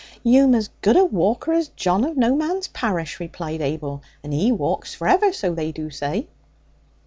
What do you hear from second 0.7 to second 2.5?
good a walker as John of No